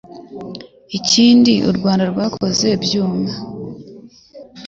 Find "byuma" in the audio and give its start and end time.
2.83-3.31